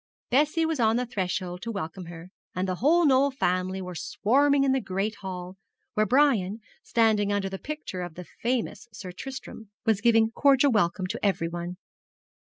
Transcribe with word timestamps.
Bessie 0.31 0.65
was 0.65 0.79
on 0.79 0.95
the 0.95 1.05
threshold 1.05 1.61
to 1.61 1.71
welcome 1.71 2.05
her, 2.05 2.31
and 2.55 2.67
the 2.67 2.73
whole 2.77 3.05
Knoll 3.05 3.29
family 3.29 3.83
were 3.83 3.93
swarming 3.93 4.63
in 4.63 4.71
the 4.71 4.81
great 4.81 5.17
hall, 5.17 5.57
where 5.93 6.07
Brian, 6.07 6.59
standing 6.81 7.31
under 7.31 7.49
the 7.49 7.59
picture 7.59 8.01
of 8.01 8.15
the 8.15 8.25
famous 8.25 8.87
Sir 8.91 9.11
Tristram, 9.11 9.69
was 9.85 10.01
giving 10.01 10.31
cordial 10.31 10.71
welcome 10.71 11.05
to 11.05 11.23
everyone. 11.23 11.77